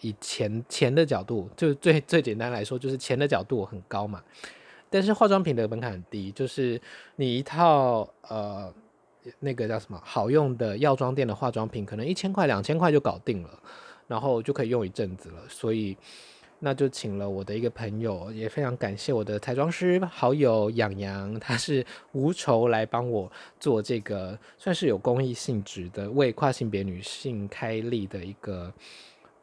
[0.00, 4.24] 以钱钱的角度，就最最简单来说，就是钱的角度很高嘛。
[4.90, 6.80] 但是化妆品的门槛很低，就是
[7.16, 8.72] 你一套呃
[9.40, 13.62] 那个叫什么好用的药妆店的化妆品，可能一千块两千块就搞定了，
[14.06, 15.96] 然后就可以用一阵子了，所以。
[16.60, 28.72] 那就请了我的一个朋友，也非常感谢我的彩妆师好友洋洋，他是无酬来帮我做这个，算是有公益性质的，为跨性别女性开立的一个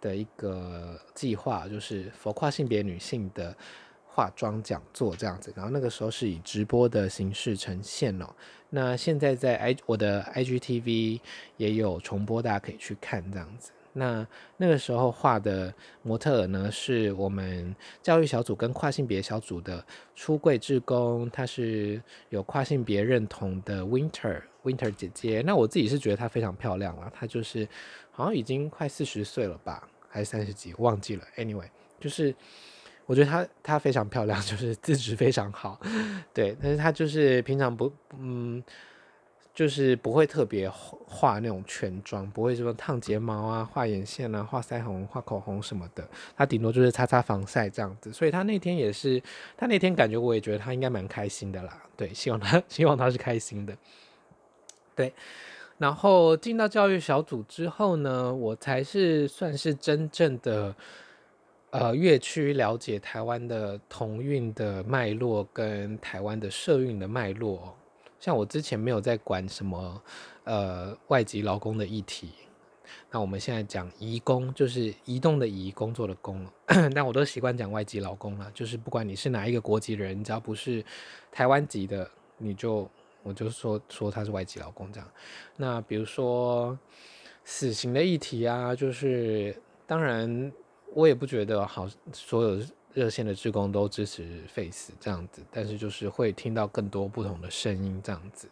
[0.02, 3.56] 的一个计划，就是佛跨性别女性的
[4.16, 5.52] 化妆讲座这样子。
[5.58, 8.26] 然后那个时候是以直播的形式呈现哦。
[8.70, 11.20] 那现在在 i 我的 IGTV
[11.58, 13.72] 也有重播，大家可以去看这样子。
[13.98, 14.26] 那
[14.58, 25.42] 那个时候画的模特儿呢，是我们教育小组跟跨性别小组的出柜志工，她是有跨性别认同的 Winter Winter 姐姐。
[25.46, 27.68] 那我自己是觉得她非常漂亮了，她就是
[28.12, 31.24] 好像已经快四十岁了吧，还是三十几，忘记了。
[31.38, 32.36] Anyway，就是
[33.06, 35.80] 我觉得她她非常漂亮， 就是资质非常好，
[36.34, 36.56] 对。
[36.62, 38.64] 但是她就是平常不嗯。
[39.54, 46.06] 就是不会特别画那种全妆，不会说烫睫毛啊、画眼线啊、画腮红、画口红什么的。
[46.36, 48.12] 她顶多就是擦擦防晒这样子。
[48.12, 49.24] 所以她那天也是，
[49.56, 51.82] 她那天感觉我也觉得她应该蛮开心的啦。
[51.96, 53.74] 对，希望她 希望她是开心的。
[54.94, 55.14] 对，
[55.78, 60.76] 然后进到教育小组之后呢，我才是算是真正的
[61.78, 67.76] 呃，越去了解台湾的同运的脉络跟台湾的社运的脉络。
[68.18, 70.02] 像我之前没有在管什么，
[70.46, 72.30] 呃，外籍劳工的议题，
[73.12, 76.48] 那我们现在讲移工，就是移动的移，工作的工，
[76.96, 80.82] 但我都习惯讲外籍劳工了，就是不管你是哪一个国籍的人，只要不是
[81.30, 82.90] 台湾籍的，你就
[83.22, 85.12] 我就说说他是外籍劳工这样。
[85.58, 86.80] 那比如说
[87.44, 89.54] 死刑的议题啊，就是
[89.86, 90.52] 当然
[90.96, 92.60] 我也不觉得好所有。
[92.96, 98.48] 热线的职工都支持 Face 这样子，但是就是会听到更多不同的声音这样子，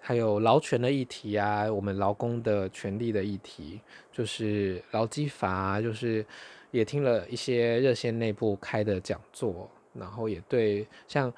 [0.00, 6.26] 还有劳权的议题啊，我们劳工的权利的议题，就是劳基法，就是
[6.72, 11.32] 也听了一些热线内部开的讲座，然后也对像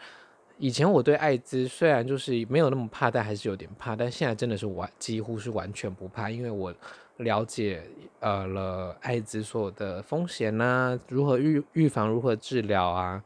[0.57, 6.75] 以前我对艾滋虽然就是没有那么怕，但还是有点怕，但现在真的是完几乎是完全不怕，因为我。
[7.19, 7.83] 了解
[8.21, 13.23] 呃了艾滋所有的风险呐、如何预预防，如何治疗啊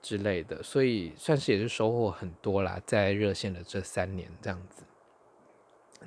[0.00, 4.84] 之类的，所以算是也是收获很多啦，在热线的这三年这样子。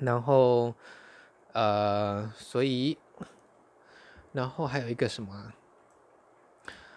[0.00, 0.74] 然后
[1.52, 2.98] 呃，所以
[4.32, 5.54] 然后还有一个什么啊？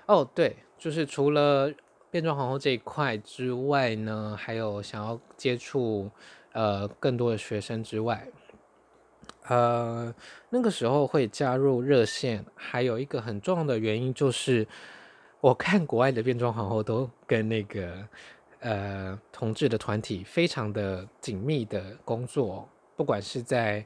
[0.08, 1.72] 哦，对，就是除了
[2.12, 6.10] 变装皇后这一块之外呢，还有想要接触
[6.54, 8.28] 呃更多的学生之外。
[9.50, 10.14] 呃，
[10.52, 14.66] 那个时候会加入热线，还有一个很重要的原因就是，
[15.42, 18.08] 我看国外的变装皇后都跟那个
[18.60, 23.84] 呃同志的团体非常的紧密的工作，不管是在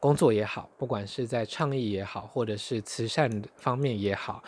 [0.00, 4.42] 工作也好，不管是在倡议也好，或者是慈善方面也好。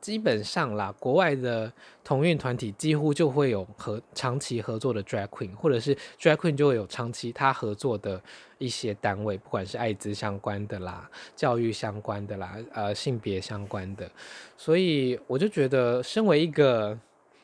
[0.00, 1.72] 基本上啦，国外的
[2.04, 8.20] 同运团体几乎就会有和长期合作的 drag queen，或者是 drag queen 就会有长期他合作的
[8.58, 14.10] 一些单位，不管是艾滋相关的啦、教育相关的啦、呃性别相关的，
[14.56, 16.98] 所以我就觉得，身为一个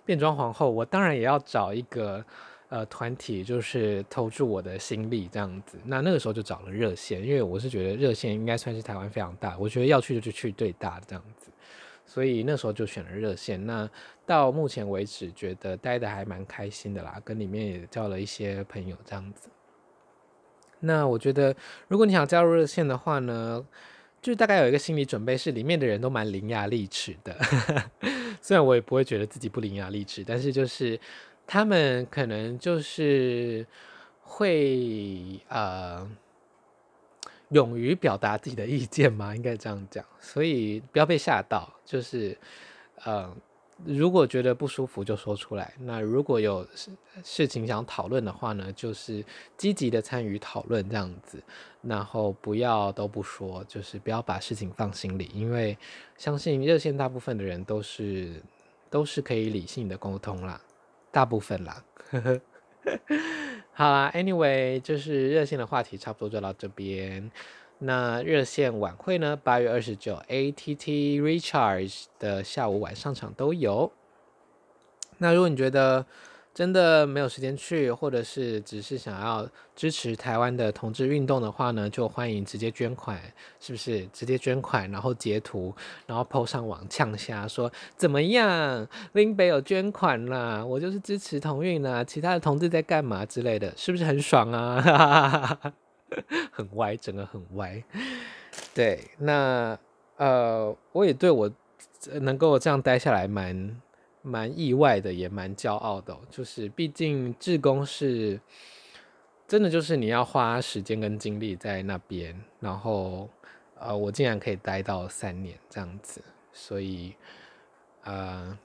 [0.05, 2.25] 变装皇后，我当然也要找一个
[2.69, 5.77] 呃团体，就是投注我的心力这样子。
[5.85, 11.51] 那那个时候就找了热线，因为我是觉得热线应该算是台湾非常大，我觉得要去就去最大这样子。
[12.07, 13.65] 所以那时候就选了热线。
[13.67, 13.89] 那
[14.27, 19.49] 到目前为止，觉得待的还蛮开心的啦，跟里面也交了一些朋友这样子。
[20.81, 21.55] 那我觉得，
[21.89, 23.65] 如果你想加入热线的话呢，
[24.21, 27.37] 就大概有一个心理准备，是里面的人都蛮伶牙俐齿的。
[28.41, 31.01] 虽然我也不会觉得自己不伶牙俐齿，但是就是
[31.47, 33.67] 他们可能就是
[34.21, 36.07] 会呃
[37.51, 42.37] 勇于表达自己的意见嘛，应该这样讲，所以不要被吓到，就是
[43.05, 43.35] 呃。
[43.85, 45.75] 如果觉得不舒服就说出来。
[45.81, 46.91] 那如果有事
[47.25, 49.23] 事情想讨论的话呢，就是
[49.57, 51.43] 积极的参与讨论这样子，
[51.83, 55.77] 然后不要都不说，就是不要把事情放心里，因为
[56.17, 58.41] 相信热线大部分的人都是
[58.89, 60.61] 都是可以理性的沟通啦，
[61.11, 61.85] 大部分啦。
[63.77, 67.29] 好啦，Anyway，就是热线的话题差不多就到这边。
[67.81, 69.35] 那热线晚会呢？
[69.35, 73.91] 八月二十九，ATT Recharge 的下午晚上场都有。
[75.19, 76.07] 那如果你觉得
[76.55, 79.45] 真的没有时间去，或者是只是想要
[79.75, 83.21] 支持台湾的同志运动的话呢，就欢迎直接捐款，
[83.59, 84.07] 是不是？
[84.13, 85.75] 直接捐款，然后截图，
[86.07, 88.87] 然后 po 上网呛下说怎么样？
[89.15, 95.59] 林北有捐款啦，我就是支持同运啦，其他的同志在干嘛之类的，是不是很爽啊？
[96.53, 97.83] 很歪，整个很歪。
[98.73, 99.77] 对，那
[100.17, 101.51] 呃，我也对我
[102.21, 103.81] 能够这样待下来蛮
[104.25, 106.19] 蛮意外的，也蛮骄傲的哦。
[106.31, 108.41] 就是毕竟志工是
[109.47, 113.29] 真的，就是你要花时间跟精力在那边，然后
[113.79, 116.23] 呃，我竟然可以待到三年这样子，
[116.53, 117.15] 所以
[118.03, 118.59] 呃，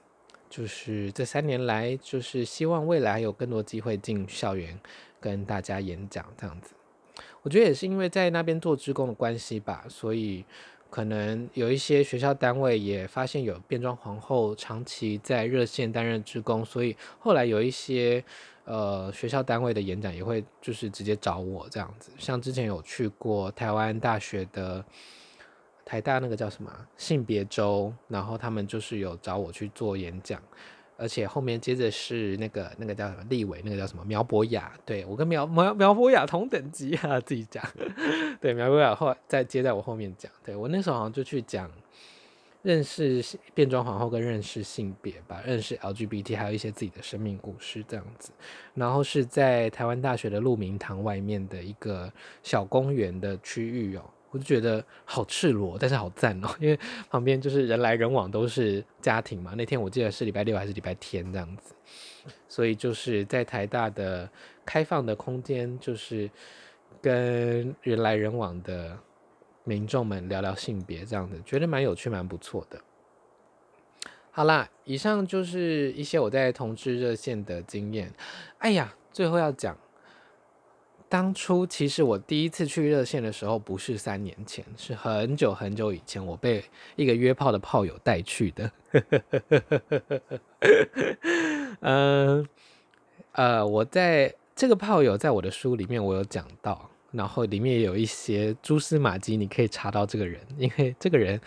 [0.48, 4.80] 就是这三年来，就是希望未来有更多机会进校园
[5.20, 6.72] 跟大家演讲这样子。
[7.42, 10.44] 我觉得也是因为在那边做志工的关系吧，所以
[10.90, 18.22] 可能有一些学校单位也发现有变装皇后长期在热线担任职工，所以后来有一些
[18.64, 22.10] 呃学校单位的演讲也会就是直接找我这样子。
[22.18, 24.84] 像之前有去过台湾大学的
[25.84, 30.42] 台大那个叫什么性别周，然后他们就是有找我去做演讲。
[31.00, 37.64] 而且后面接着是那个那个叫什么立委，那个叫什么苗博雅，对，我跟苗苗苗博雅同等级啊，自己讲，
[38.40, 41.70] 对，苗博雅后再接在我后面讲，对，我那时候好像就去讲
[42.62, 43.24] 认识
[43.54, 48.30] 变装皇后跟认识性别吧，认识 LGBT，还有一些自己的生命故事这样子，
[48.74, 54.04] 然后是在台湾大学的鹿鸣堂外面的一个小公园的区域哦。
[54.30, 56.78] 我就觉得好赤裸，但是好赞哦，因为
[57.10, 59.54] 旁边就是人来人往，都是家庭嘛。
[59.56, 61.74] 那天我记得是礼拜六还是礼拜天这样子，
[62.48, 64.30] 所以就是在台大的
[64.64, 66.30] 开放的空间，就是
[67.02, 68.96] 跟人来人往的
[69.64, 72.80] 民众们聊聊性别这样子，觉得蛮有趣、蛮不错的。
[74.30, 78.12] 好啦，以上就是一些我在同志热线的经验。
[78.58, 79.76] 哎呀，最后要讲。
[81.10, 86.62] 当初其实我第一次去热线的时候，不是三年前，是很久很久以前，我被
[86.94, 88.70] 一个约炮的炮友带去的。
[91.80, 92.46] 嗯
[93.32, 101.40] 呃，我在这个炮友在我的书里面我有讲到，然后里面也有一些蛛丝马迹，你可以查到这个人，因为这个人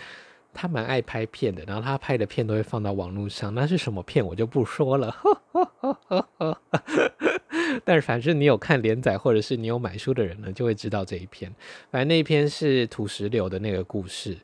[0.54, 5.16] 他蛮爱拍片的，然后他拍的片都会放到网络上，那是什么片我就不说了。
[7.86, 11.54] 但是反正你有看连载，或者是你有买书的人呢，就会知道这一篇。
[11.92, 14.38] 反正那一篇是土石流的那个故事。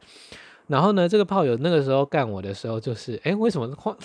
[0.68, 3.97] 然后呢，这个炮友那个时候干我的时候，就是哎，为什么 话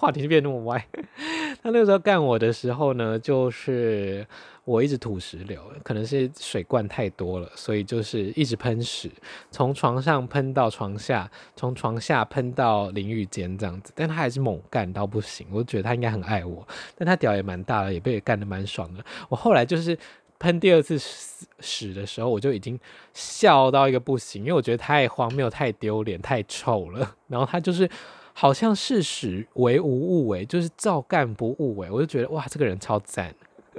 [0.00, 0.84] 话题就变那么歪？
[1.62, 4.26] 他那个时候干我的时候呢，就是。
[4.66, 9.10] 我一直吐石流，可能是水灌太多了，所以就是一直喷屎，
[9.50, 13.90] 从床上喷到床下，从床下喷到淋浴间这样子。
[13.96, 19.04] 但他还是猛干到不行，我觉得他应该很爱我，但他屌也蛮大的，也被干得蛮爽的。
[19.28, 19.98] 我后来就是
[20.38, 20.96] 喷第二次
[21.58, 22.78] 屎的时候，我就已经
[23.12, 27.16] 笑到一个不行，因为我觉得太荒谬、太丢脸、太臭了。
[27.26, 27.90] 然后他就是
[28.40, 33.34] 好像事实为无物，为，就是照干不误，为，我就觉得哇，这个人超赞。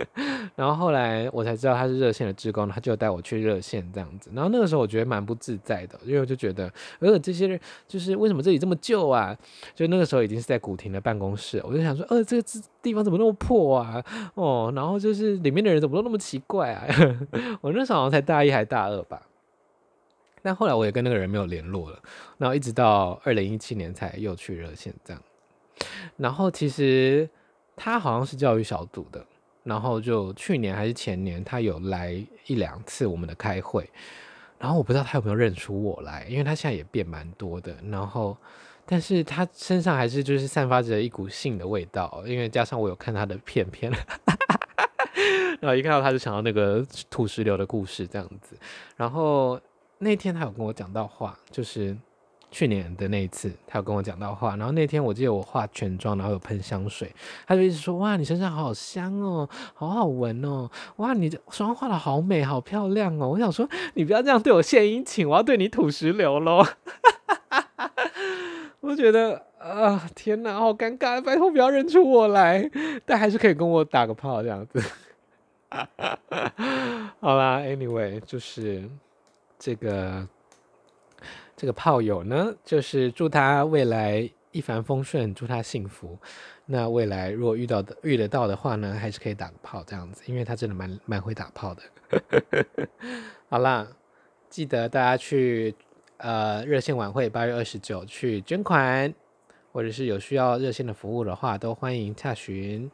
[0.55, 4.29] 然后后来我才知道他是热线的志工，他就带我去热线这样子。
[4.35, 9.35] 然后那个时候我觉得蛮不自在的，因为我就觉得，呃，这些人就是为什么这里这么旧啊？
[9.73, 14.03] 就那个时候已经是在古亭的办公室，我就想说，呃，这个这地方怎么那么破啊？
[14.35, 16.85] 哦，然后就是里面的人怎么都那么奇怪啊？
[17.61, 19.23] 我那时候好像才大一还大二吧。
[20.41, 21.99] 但后来我也跟那个人没有联络了，
[22.37, 25.21] 然后一直到二零一七年才又去热线这样。
[26.17, 27.29] 然后其实
[27.75, 29.25] 他好像是教育小组的。
[29.63, 33.87] 然后就去年还是前年，他有来一两次我们的开会，
[34.57, 37.75] 然后我不知道他有没有认出我来，因为他现在也变蛮多的。
[37.91, 38.35] 然后，
[38.87, 43.91] 但是他身上还是就是散发着一股性的味道，因为加上我有看他的片片，
[45.61, 48.57] 然后一看到他就想到那个土石流的故事这样子。
[48.97, 49.61] 然后
[50.03, 51.95] 那天他有跟我讲到话，就是
[52.49, 54.55] 去年的那一次，他有跟我讲到话。
[54.55, 57.13] 然后那天我记得我化全妆，然后有喷香水，
[57.45, 66.65] 他就一直说：“哇，你身上好香哦，好好闻哦，哇，你的妆化的好美，好漂亮哦。”我想说，你不要这样对我献殷勤，我要对你吐石榴喽。
[68.81, 72.67] 我觉得啊、天哪，好尴尬，拜托不要认出我来，
[73.05, 74.83] 但还是可以跟我打个炮这样子。
[77.21, 78.89] 好啦，Anyway，就是
[79.61, 80.27] 这个。
[81.53, 86.17] 这个炮友呢，就是祝他未来一帆风顺，祝他幸福。
[86.65, 91.83] 那未来如果遇到的遇得到的话呢，还是可以打个炮这样子，因为他真的蛮蛮会打炮的。
[93.47, 93.87] 好啦，
[94.49, 95.75] 记得大家去
[96.17, 99.13] 呃热线晚会八月二十九去捐款，
[99.71, 102.89] 或者是有需要热线的服务的话，都欢迎洽询。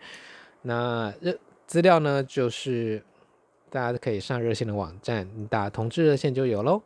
[0.64, 3.02] 那热资料呢，就是
[3.70, 6.82] 大家可以上热线的网站，你打同志热线就有喽。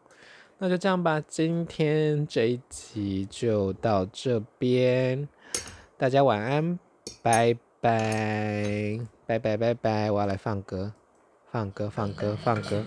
[0.57, 5.27] 那就这样吧，今天这一集就到这边，
[5.97, 6.77] 大家晚安，
[7.23, 10.93] 拜拜，拜拜拜拜，我要来放歌，
[11.51, 12.85] 放歌放歌放歌。